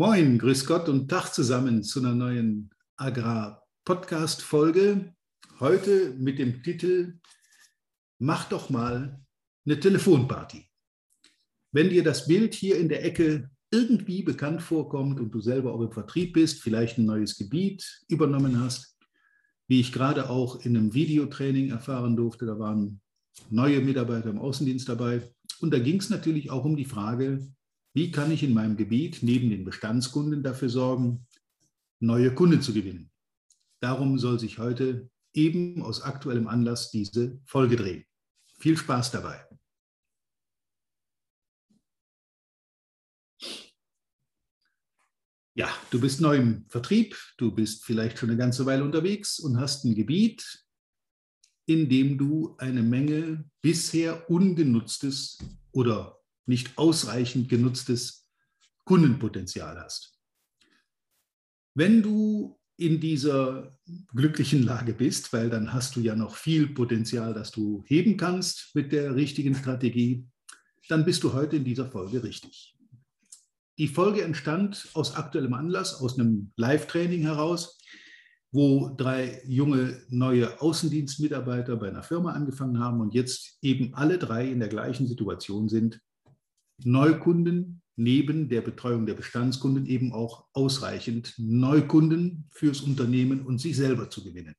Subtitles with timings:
[0.00, 5.12] Moin, grüß Gott und Tag zusammen zu einer neuen Agrar-Podcast-Folge.
[5.58, 7.18] Heute mit dem Titel
[8.20, 9.20] Mach doch mal
[9.66, 10.64] eine Telefonparty.
[11.72, 15.80] Wenn dir das Bild hier in der Ecke irgendwie bekannt vorkommt und du selber auch
[15.80, 18.96] im Vertrieb bist, vielleicht ein neues Gebiet übernommen hast,
[19.66, 23.00] wie ich gerade auch in einem Videotraining erfahren durfte, da waren
[23.50, 25.28] neue Mitarbeiter im Außendienst dabei.
[25.58, 27.48] Und da ging es natürlich auch um die Frage,
[27.94, 31.26] wie kann ich in meinem Gebiet neben den Bestandskunden dafür sorgen,
[32.00, 33.10] neue Kunden zu gewinnen?
[33.80, 38.04] Darum soll sich heute eben aus aktuellem Anlass diese Folge drehen.
[38.58, 39.44] Viel Spaß dabei.
[45.54, 49.58] Ja, du bist neu im Vertrieb, du bist vielleicht schon eine ganze Weile unterwegs und
[49.58, 50.64] hast ein Gebiet,
[51.66, 55.38] in dem du eine Menge bisher ungenutztes
[55.72, 56.17] oder
[56.48, 58.28] nicht ausreichend genutztes
[58.84, 60.18] Kundenpotenzial hast.
[61.74, 63.76] Wenn du in dieser
[64.14, 68.70] glücklichen Lage bist, weil dann hast du ja noch viel Potenzial, das du heben kannst
[68.74, 70.26] mit der richtigen Strategie,
[70.88, 72.76] dann bist du heute in dieser Folge richtig.
[73.78, 77.78] Die Folge entstand aus aktuellem Anlass, aus einem Live-Training heraus,
[78.50, 84.48] wo drei junge neue Außendienstmitarbeiter bei einer Firma angefangen haben und jetzt eben alle drei
[84.48, 86.00] in der gleichen Situation sind,
[86.84, 94.08] Neukunden neben der Betreuung der Bestandskunden eben auch ausreichend Neukunden fürs Unternehmen und sich selber
[94.08, 94.54] zu gewinnen.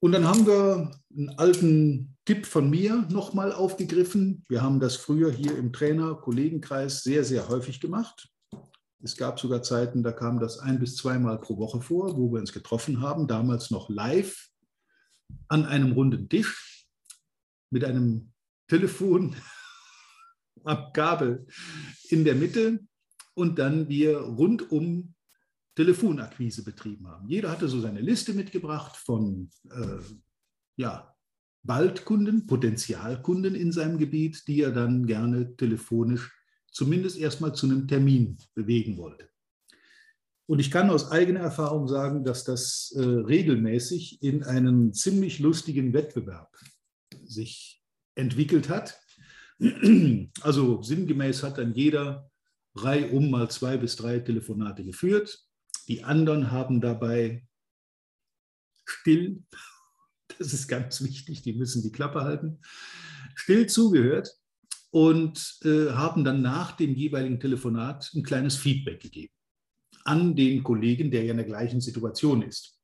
[0.00, 4.44] Und dann haben wir einen alten Tipp von mir nochmal aufgegriffen.
[4.48, 8.28] Wir haben das früher hier im Trainer-Kollegenkreis sehr, sehr häufig gemacht.
[9.00, 12.40] Es gab sogar Zeiten, da kam das ein bis zweimal pro Woche vor, wo wir
[12.40, 14.50] uns getroffen haben, damals noch live
[15.48, 16.86] an einem runden Tisch
[17.70, 18.32] mit einem
[18.68, 19.36] Telefon
[20.68, 20.92] am
[22.08, 22.80] in der Mitte
[23.34, 25.14] und dann wir rundum
[25.74, 27.28] Telefonakquise betrieben haben.
[27.28, 30.02] Jeder hatte so seine Liste mitgebracht von äh,
[30.76, 31.14] ja,
[31.62, 36.32] Baldkunden, Potenzialkunden in seinem Gebiet, die er dann gerne telefonisch
[36.70, 39.28] zumindest erstmal zu einem Termin bewegen wollte.
[40.46, 45.92] Und ich kann aus eigener Erfahrung sagen, dass das äh, regelmäßig in einen ziemlich lustigen
[45.92, 46.56] Wettbewerb
[47.24, 47.82] sich
[48.14, 48.98] entwickelt hat,
[50.40, 52.30] also sinngemäß hat dann jeder
[52.74, 55.44] reihum mal zwei bis drei Telefonate geführt.
[55.88, 57.46] Die anderen haben dabei
[58.84, 59.42] still,
[60.38, 62.60] das ist ganz wichtig, die müssen die Klappe halten,
[63.34, 64.30] still zugehört
[64.90, 69.32] und äh, haben dann nach dem jeweiligen Telefonat ein kleines Feedback gegeben
[70.04, 72.78] an den Kollegen, der ja in der gleichen Situation ist.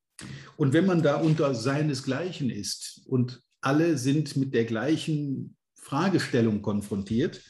[0.57, 5.57] Und wenn man da unter seinesgleichen ist und alle sind mit der gleichen
[5.95, 7.41] Fragestellung konfrontiert,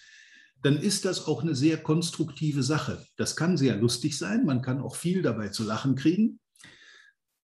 [0.62, 3.02] dann ist das auch eine sehr konstruktive Sache.
[3.16, 6.40] Das kann sehr lustig sein, man kann auch viel dabei zu lachen kriegen,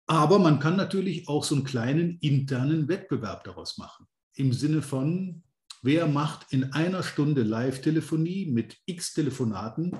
[0.07, 4.07] aber man kann natürlich auch so einen kleinen internen Wettbewerb daraus machen.
[4.33, 5.43] Im Sinne von,
[5.83, 9.95] wer macht in einer Stunde Live-Telefonie mit x Telefonaten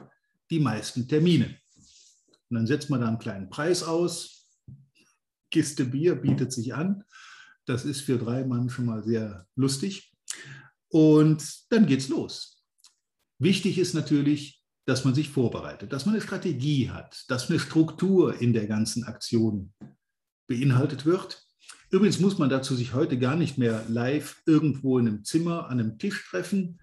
[0.50, 1.59] die meisten Termine?
[2.50, 4.50] Und dann setzt man da einen kleinen Preis aus.
[5.52, 7.03] Kiste Bier bietet sich an.
[7.66, 10.17] Das ist für drei Mann schon mal sehr lustig.
[10.90, 12.64] Und dann geht's los.
[13.40, 18.40] Wichtig ist natürlich, dass man sich vorbereitet, dass man eine Strategie hat, dass eine Struktur
[18.40, 19.74] in der ganzen Aktion
[20.48, 21.44] beinhaltet wird.
[21.90, 25.80] Übrigens muss man dazu sich heute gar nicht mehr live irgendwo in einem Zimmer an
[25.80, 26.80] einem Tisch treffen,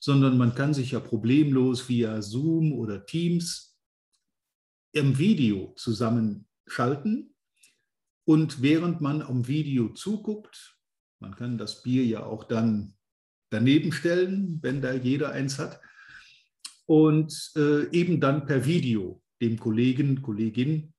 [0.00, 3.78] sondern man kann sich ja problemlos via Zoom oder Teams
[4.92, 7.34] im Video zusammenschalten.
[8.26, 10.78] Und während man am Video zuguckt,
[11.20, 12.96] man kann das Bier ja auch dann
[13.54, 15.80] daneben stellen, wenn da jeder eins hat.
[16.86, 20.92] Und äh, eben dann per Video dem Kollegen, Kollegin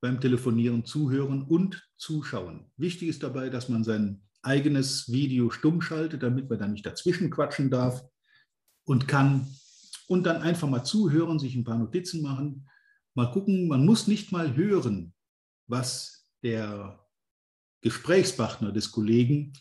[0.00, 2.70] beim Telefonieren zuhören und zuschauen.
[2.76, 7.30] Wichtig ist dabei, dass man sein eigenes Video stumm schaltet, damit man da nicht dazwischen
[7.30, 8.02] quatschen darf
[8.84, 9.46] und kann.
[10.08, 12.68] Und dann einfach mal zuhören, sich ein paar Notizen machen,
[13.14, 13.68] mal gucken.
[13.68, 15.14] Man muss nicht mal hören,
[15.68, 16.98] was der
[17.82, 19.52] Gesprächspartner des Kollegen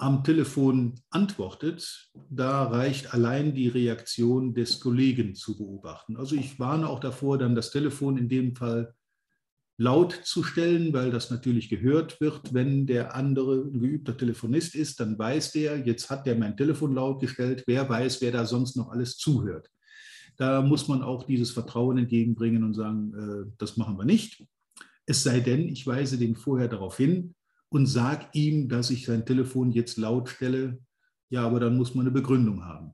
[0.00, 6.16] am Telefon antwortet, da reicht allein die Reaktion des Kollegen zu beobachten.
[6.16, 8.94] Also ich warne auch davor, dann das Telefon in dem Fall
[9.76, 12.54] laut zu stellen, weil das natürlich gehört wird.
[12.54, 16.94] Wenn der andere ein geübter Telefonist ist, dann weiß der, jetzt hat der mein Telefon
[16.94, 19.70] laut gestellt, wer weiß, wer da sonst noch alles zuhört.
[20.36, 24.42] Da muss man auch dieses Vertrauen entgegenbringen und sagen, äh, das machen wir nicht.
[25.04, 27.34] Es sei denn, ich weise den vorher darauf hin,
[27.70, 30.78] und sag ihm, dass ich sein Telefon jetzt laut stelle.
[31.30, 32.92] Ja, aber dann muss man eine Begründung haben.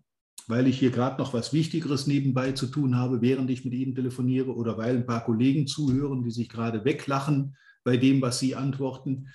[0.48, 3.94] weil ich hier gerade noch was Wichtigeres nebenbei zu tun habe, während ich mit Ihnen
[3.94, 8.54] telefoniere oder weil ein paar Kollegen zuhören, die sich gerade weglachen bei dem, was Sie
[8.54, 9.28] antworten.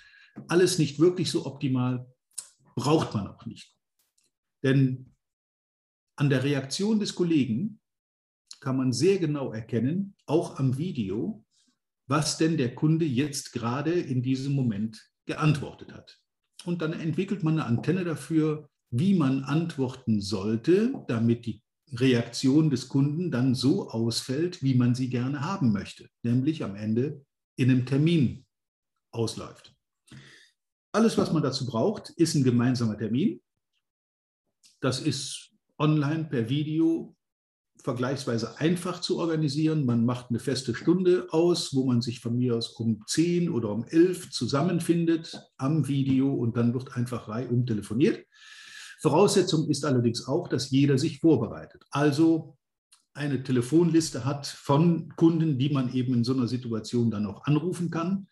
[0.48, 2.06] Alles nicht wirklich so optimal,
[2.74, 3.76] braucht man auch nicht.
[4.62, 5.12] Denn
[6.16, 7.80] an der Reaktion des Kollegen
[8.60, 11.44] kann man sehr genau erkennen, auch am Video,
[12.06, 16.18] was denn der Kunde jetzt gerade in diesem Moment geantwortet hat.
[16.64, 21.62] Und dann entwickelt man eine Antenne dafür, wie man antworten sollte, damit die
[21.94, 27.24] Reaktion des Kunden dann so ausfällt, wie man sie gerne haben möchte, nämlich am Ende
[27.56, 28.46] in einem Termin
[29.12, 29.74] ausläuft.
[30.94, 33.42] Alles, was man dazu braucht, ist ein gemeinsamer Termin.
[34.80, 37.16] Das ist online per Video
[37.82, 39.84] vergleichsweise einfach zu organisieren.
[39.84, 43.70] Man macht eine feste Stunde aus, wo man sich von mir aus um 10 oder
[43.70, 48.24] um 11 zusammenfindet am Video und dann wird einfach reihum telefoniert.
[49.00, 51.84] Voraussetzung ist allerdings auch, dass jeder sich vorbereitet.
[51.90, 52.56] Also
[53.14, 57.90] eine Telefonliste hat von Kunden, die man eben in so einer Situation dann auch anrufen
[57.90, 58.28] kann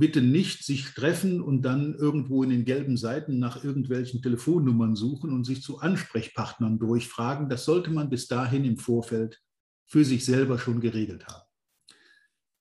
[0.00, 5.30] bitte nicht sich treffen und dann irgendwo in den gelben Seiten nach irgendwelchen Telefonnummern suchen
[5.30, 7.50] und sich zu Ansprechpartnern durchfragen.
[7.50, 9.42] Das sollte man bis dahin im Vorfeld
[9.84, 11.42] für sich selber schon geregelt haben.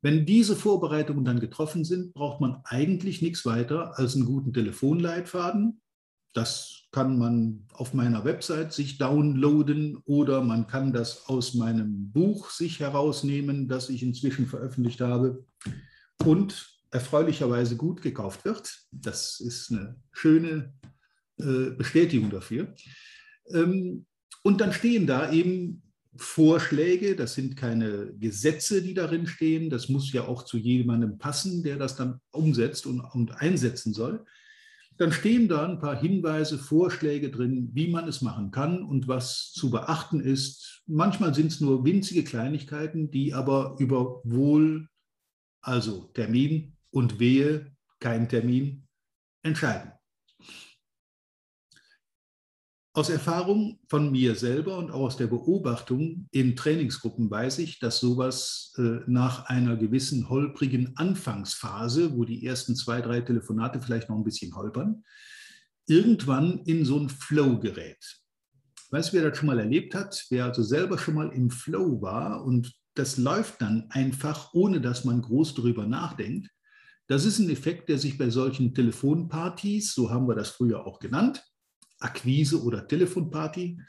[0.01, 5.79] Wenn diese Vorbereitungen dann getroffen sind, braucht man eigentlich nichts weiter als einen guten Telefonleitfaden.
[6.33, 12.49] Das kann man auf meiner Website sich downloaden oder man kann das aus meinem Buch
[12.49, 15.45] sich herausnehmen, das ich inzwischen veröffentlicht habe.
[16.25, 18.71] Und erfreulicherweise gut gekauft wird.
[18.91, 20.73] Das ist eine schöne
[21.37, 22.73] äh, Bestätigung dafür.
[23.51, 24.05] Ähm,
[24.43, 25.83] und dann stehen da eben
[26.15, 31.63] Vorschläge, das sind keine Gesetze, die darin stehen, das muss ja auch zu jemandem passen,
[31.63, 34.25] der das dann umsetzt und, und einsetzen soll.
[34.97, 39.53] Dann stehen da ein paar Hinweise, Vorschläge drin, wie man es machen kann und was
[39.53, 40.83] zu beachten ist.
[40.87, 44.89] Manchmal sind es nur winzige Kleinigkeiten, die aber über Wohl,
[45.61, 48.87] also Termin, und wehe, kein Termin,
[49.43, 49.91] entscheiden.
[52.93, 57.99] Aus Erfahrung von mir selber und auch aus der Beobachtung in Trainingsgruppen weiß ich, dass
[57.99, 64.17] sowas äh, nach einer gewissen holprigen Anfangsphase, wo die ersten zwei, drei Telefonate vielleicht noch
[64.17, 65.03] ein bisschen holpern,
[65.87, 68.03] irgendwann in so ein Flow gerät.
[68.89, 70.25] Weißt du, wer das schon mal erlebt hat?
[70.31, 75.05] Wer also selber schon mal im Flow war und das läuft dann einfach, ohne dass
[75.05, 76.49] man groß darüber nachdenkt,
[77.09, 80.99] das ist ein Effekt, der sich bei solchen Telefonpartys, so haben wir das früher auch
[80.99, 81.43] genannt,
[81.99, 83.81] Akquise oder Telefonparty,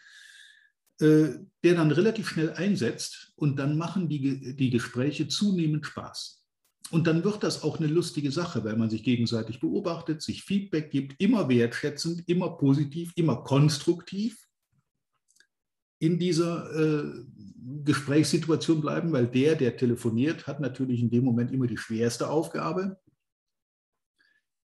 [1.00, 1.28] äh,
[1.62, 6.42] der dann relativ schnell einsetzt und dann machen die, die Gespräche zunehmend Spaß.
[6.90, 10.90] Und dann wird das auch eine lustige Sache, weil man sich gegenseitig beobachtet, sich Feedback
[10.90, 14.48] gibt, immer wertschätzend, immer positiv, immer konstruktiv
[15.98, 17.22] in dieser äh,
[17.84, 22.98] Gesprächssituation bleiben, weil der, der telefoniert, hat natürlich in dem Moment immer die schwerste Aufgabe.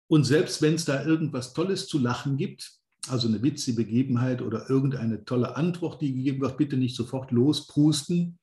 [0.08, 2.72] Und selbst wenn es da irgendwas Tolles zu lachen gibt,
[3.08, 8.38] also eine witzige Begebenheit oder irgendeine tolle Antwort, die gegeben wird, bitte nicht sofort losprusten,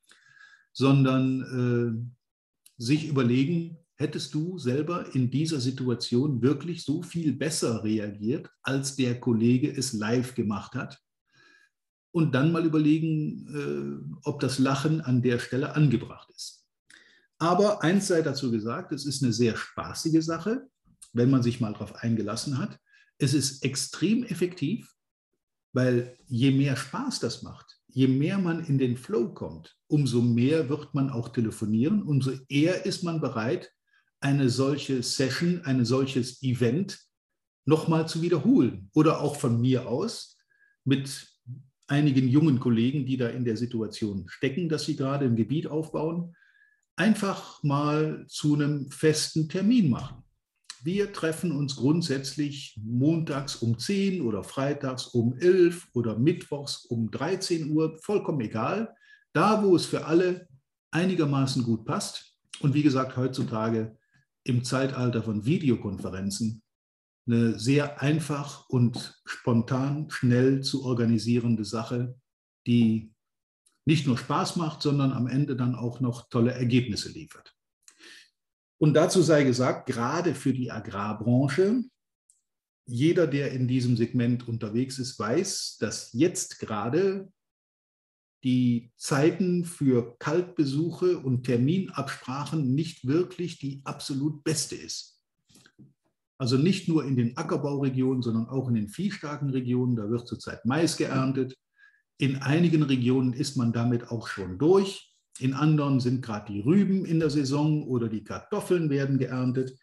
[0.73, 8.49] sondern äh, sich überlegen, hättest du selber in dieser Situation wirklich so viel besser reagiert,
[8.61, 10.99] als der Kollege es live gemacht hat?
[12.11, 16.65] Und dann mal überlegen, äh, ob das Lachen an der Stelle angebracht ist.
[17.39, 20.67] Aber eins sei dazu gesagt, es ist eine sehr spaßige Sache
[21.13, 22.79] wenn man sich mal darauf eingelassen hat.
[23.17, 24.91] Es ist extrem effektiv,
[25.71, 30.69] weil je mehr Spaß das macht, je mehr man in den Flow kommt, umso mehr
[30.69, 33.71] wird man auch telefonieren, umso eher ist man bereit,
[34.19, 36.99] eine solche Session, ein solches Event
[37.65, 38.89] nochmal zu wiederholen.
[38.93, 40.37] Oder auch von mir aus
[40.85, 41.27] mit
[41.87, 46.35] einigen jungen Kollegen, die da in der Situation stecken, dass sie gerade ein Gebiet aufbauen,
[46.95, 50.22] einfach mal zu einem festen Termin machen.
[50.85, 57.71] Wir treffen uns grundsätzlich montags um 10 oder freitags um 11 oder mittwochs um 13
[57.71, 58.93] Uhr, vollkommen egal,
[59.31, 60.45] da wo es für alle
[60.91, 62.37] einigermaßen gut passt.
[62.59, 63.97] Und wie gesagt, heutzutage
[64.43, 66.61] im Zeitalter von Videokonferenzen
[67.27, 72.19] eine sehr einfach und spontan, schnell zu organisierende Sache,
[72.67, 73.13] die
[73.85, 77.55] nicht nur Spaß macht, sondern am Ende dann auch noch tolle Ergebnisse liefert.
[78.79, 81.83] Und dazu sei gesagt, gerade für die Agrarbranche,
[82.85, 87.31] jeder, der in diesem Segment unterwegs ist, weiß, dass jetzt gerade
[88.43, 95.21] die Zeiten für Kaltbesuche und Terminabsprachen nicht wirklich die absolut beste ist.
[96.37, 99.95] Also nicht nur in den Ackerbauregionen, sondern auch in den viehstarken Regionen.
[99.95, 101.57] Da wird zurzeit Mais geerntet.
[102.17, 105.12] In einigen Regionen ist man damit auch schon durch.
[105.39, 109.77] In anderen sind gerade die Rüben in der Saison oder die Kartoffeln werden geerntet.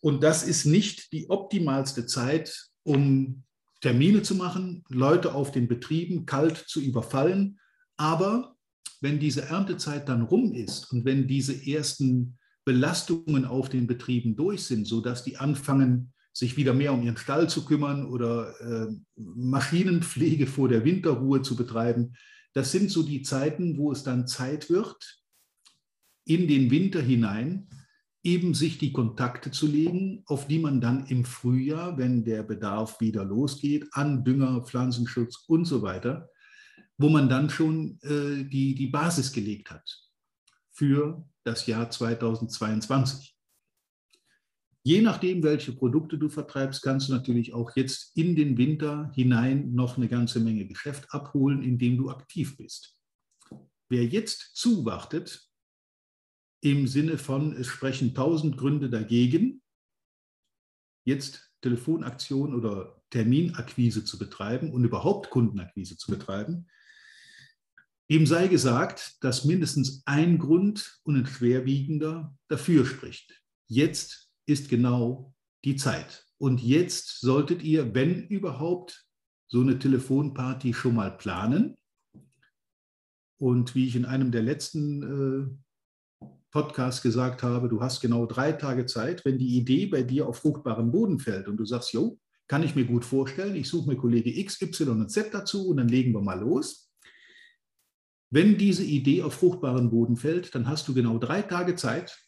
[0.00, 3.42] Und das ist nicht die optimalste Zeit, um
[3.80, 7.58] Termine zu machen, Leute auf den Betrieben kalt zu überfallen.
[7.96, 8.56] Aber
[9.00, 14.64] wenn diese Erntezeit dann rum ist und wenn diese ersten Belastungen auf den Betrieben durch
[14.64, 20.46] sind, sodass die anfangen, sich wieder mehr um ihren Stall zu kümmern oder äh, Maschinenpflege
[20.46, 22.14] vor der Winterruhe zu betreiben.
[22.56, 25.22] Das sind so die Zeiten, wo es dann Zeit wird,
[26.24, 27.68] in den Winter hinein
[28.22, 32.98] eben sich die Kontakte zu legen, auf die man dann im Frühjahr, wenn der Bedarf
[32.98, 36.30] wieder losgeht, an Dünger, Pflanzenschutz und so weiter,
[36.96, 40.08] wo man dann schon äh, die, die Basis gelegt hat
[40.70, 43.35] für das Jahr 2022.
[44.86, 49.72] Je nachdem, welche Produkte du vertreibst, kannst du natürlich auch jetzt in den Winter hinein
[49.72, 52.96] noch eine ganze Menge Geschäft abholen, indem du aktiv bist.
[53.88, 55.50] Wer jetzt zuwartet,
[56.60, 59.60] im Sinne von, es sprechen tausend Gründe dagegen,
[61.04, 66.68] jetzt Telefonaktion oder Terminakquise zu betreiben und überhaupt Kundenakquise zu betreiben,
[68.08, 73.42] dem sei gesagt, dass mindestens ein Grund und ein schwerwiegender dafür spricht.
[73.66, 75.34] Jetzt ist genau
[75.64, 76.24] die Zeit.
[76.38, 79.06] Und jetzt solltet ihr, wenn überhaupt,
[79.48, 81.76] so eine Telefonparty schon mal planen.
[83.38, 85.60] Und wie ich in einem der letzten
[86.20, 90.26] äh, Podcasts gesagt habe, du hast genau drei Tage Zeit, wenn die Idee bei dir
[90.26, 93.90] auf fruchtbaren Boden fällt und du sagst, jo, kann ich mir gut vorstellen, ich suche
[93.90, 96.90] mir Kollege X, Y und Z dazu und dann legen wir mal los.
[98.30, 102.18] Wenn diese Idee auf fruchtbaren Boden fällt, dann hast du genau drei Tage Zeit,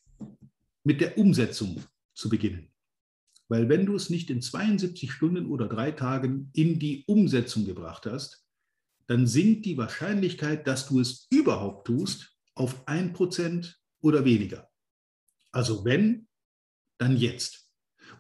[0.85, 1.83] mit der Umsetzung
[2.19, 2.71] zu beginnen.
[3.49, 8.05] Weil wenn du es nicht in 72 Stunden oder drei Tagen in die Umsetzung gebracht
[8.05, 8.45] hast,
[9.07, 14.69] dann sinkt die Wahrscheinlichkeit, dass du es überhaupt tust, auf 1% oder weniger.
[15.51, 16.29] Also wenn,
[16.99, 17.71] dann jetzt.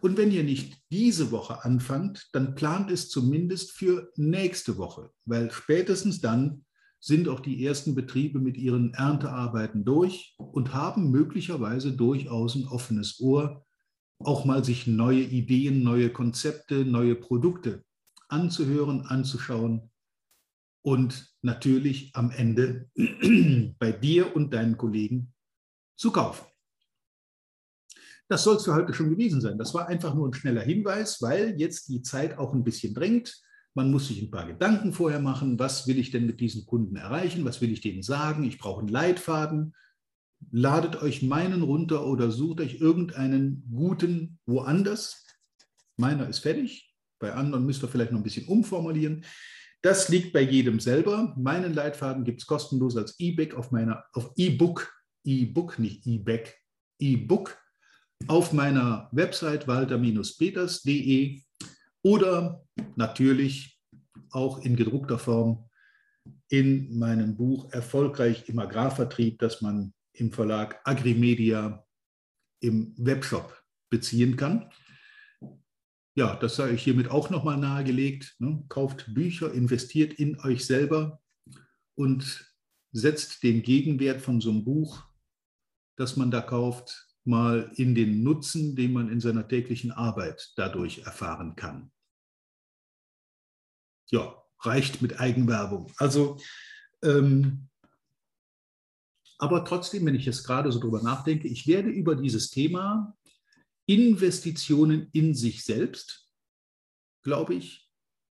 [0.00, 5.50] Und wenn ihr nicht diese Woche anfangt, dann plant es zumindest für nächste Woche, weil
[5.50, 6.64] spätestens dann
[7.00, 13.20] sind auch die ersten Betriebe mit ihren Erntearbeiten durch und haben möglicherweise durchaus ein offenes
[13.20, 13.66] Ohr
[14.20, 17.84] auch mal sich neue Ideen, neue Konzepte, neue Produkte
[18.28, 19.90] anzuhören, anzuschauen
[20.82, 22.88] und natürlich am Ende
[23.78, 25.32] bei dir und deinen Kollegen
[25.96, 26.46] zu kaufen.
[28.28, 29.56] Das soll es für heute schon gewesen sein.
[29.56, 33.40] Das war einfach nur ein schneller Hinweis, weil jetzt die Zeit auch ein bisschen drängt.
[33.74, 35.58] Man muss sich ein paar Gedanken vorher machen.
[35.58, 37.44] Was will ich denn mit diesen Kunden erreichen?
[37.44, 38.44] Was will ich denen sagen?
[38.44, 39.74] Ich brauche einen Leitfaden
[40.50, 45.26] ladet euch meinen runter oder sucht euch irgendeinen guten woanders.
[45.96, 49.24] Meiner ist fertig, bei anderen müsst ihr vielleicht noch ein bisschen umformulieren.
[49.82, 51.34] Das liegt bei jedem selber.
[51.36, 54.92] Meinen Leitfaden gibt es kostenlos als E-Book auf meiner, auf E-Book,
[55.24, 56.58] E-Book, nicht E-Back,
[56.98, 57.56] E-Book
[58.26, 61.42] auf meiner Website walter-peters.de
[62.02, 62.64] oder
[62.96, 63.80] natürlich
[64.30, 65.68] auch in gedruckter Form
[66.48, 71.86] in meinem Buch Erfolgreich im Agrarvertrieb, das man im Verlag Agrimedia
[72.60, 74.70] im Webshop beziehen kann.
[76.16, 78.34] Ja, das sei euch hiermit auch nochmal nahegelegt.
[78.40, 78.64] Ne?
[78.68, 81.22] Kauft Bücher, investiert in euch selber
[81.94, 82.52] und
[82.92, 85.04] setzt den Gegenwert von so einem Buch,
[85.96, 91.00] das man da kauft, mal in den Nutzen, den man in seiner täglichen Arbeit dadurch
[91.00, 91.92] erfahren kann.
[94.10, 95.92] Ja, reicht mit Eigenwerbung.
[95.98, 96.40] Also
[97.02, 97.68] ähm,
[99.38, 103.16] aber trotzdem, wenn ich jetzt gerade so drüber nachdenke, ich werde über dieses Thema
[103.86, 106.28] Investitionen in sich selbst,
[107.22, 107.88] glaube ich,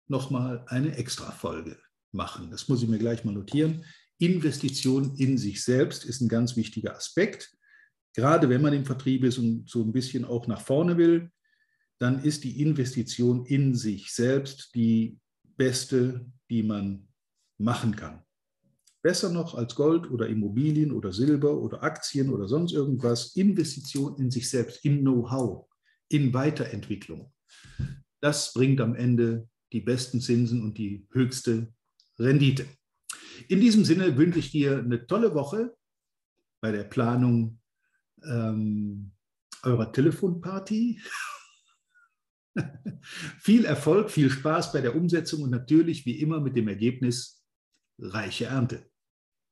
[0.07, 1.79] nochmal eine Extra-Folge
[2.11, 2.51] machen.
[2.51, 3.85] Das muss ich mir gleich mal notieren.
[4.19, 7.55] Investition in sich selbst ist ein ganz wichtiger Aspekt.
[8.13, 11.31] Gerade wenn man im Vertrieb ist und so ein bisschen auch nach vorne will,
[11.99, 17.07] dann ist die Investition in sich selbst die beste, die man
[17.57, 18.26] machen kann.
[19.07, 24.31] Besser noch als Gold oder Immobilien oder Silber oder Aktien oder sonst irgendwas, Investition in
[24.31, 25.65] sich selbst, in Know-how,
[26.09, 27.31] in Weiterentwicklung.
[28.19, 31.73] Das bringt am Ende die besten Zinsen und die höchste
[32.19, 32.65] Rendite.
[33.47, 35.73] In diesem Sinne wünsche ich dir eine tolle Woche
[36.59, 37.61] bei der Planung
[38.25, 39.13] ähm,
[39.63, 40.99] eurer Telefonparty.
[43.39, 47.41] viel Erfolg, viel Spaß bei der Umsetzung und natürlich wie immer mit dem Ergebnis,
[47.99, 48.86] reiche Ernte.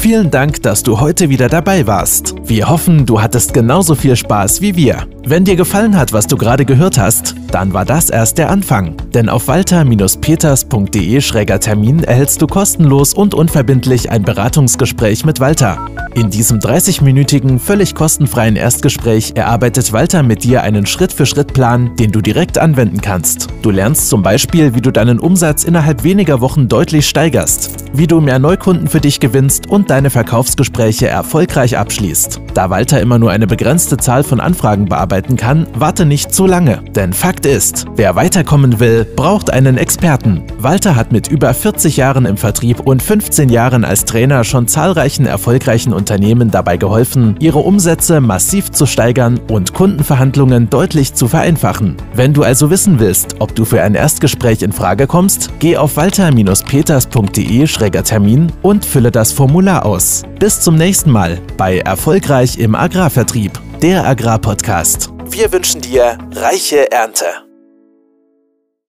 [0.00, 2.36] Vielen Dank, dass du heute wieder dabei warst.
[2.44, 5.08] Wir hoffen, du hattest genauso viel Spaß wie wir.
[5.26, 8.94] Wenn dir gefallen hat, was du gerade gehört hast, dann war das erst der Anfang.
[9.12, 15.78] Denn auf walter-peters.de-termin erhältst du kostenlos und unverbindlich ein Beratungsgespräch mit Walter.
[16.14, 22.56] In diesem 30-minütigen, völlig kostenfreien Erstgespräch erarbeitet Walter mit dir einen Schritt-für-Schritt-Plan, den du direkt
[22.56, 23.48] anwenden kannst.
[23.62, 28.20] Du lernst zum Beispiel, wie du deinen Umsatz innerhalb weniger Wochen deutlich steigerst, wie du
[28.20, 32.40] mehr Neukunden für dich gewinnst und deine Verkaufsgespräche erfolgreich abschließt.
[32.54, 36.84] Da Walter immer nur eine begrenzte Zahl von Anfragen bearbeiten kann, warte nicht zu lange.
[36.94, 40.44] Denn Fakt ist, wer weiterkommen will, braucht einen Experten.
[40.56, 45.26] Walter hat mit über 40 Jahren im Vertrieb und 15 Jahren als Trainer schon zahlreichen
[45.26, 51.96] erfolgreichen Unternehmen dabei geholfen, ihre Umsätze massiv zu steigern und Kundenverhandlungen deutlich zu vereinfachen.
[52.14, 55.96] Wenn du also wissen willst, ob du für ein Erstgespräch in Frage kommst, geh auf
[55.96, 60.22] walter-peters.de-termin und fülle das Formular aus.
[60.38, 65.10] Bis zum nächsten Mal bei Erfolgreich im Agrarvertrieb, der Agrarpodcast.
[65.30, 67.47] Wir wünschen dir reiche Ernte.